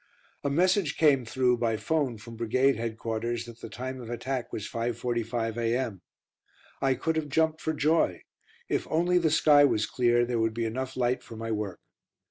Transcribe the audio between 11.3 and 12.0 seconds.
my work.